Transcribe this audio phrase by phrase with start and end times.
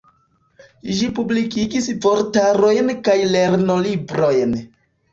[0.99, 4.63] Ĝi publikigis vortarojn kaj lernolibrojn.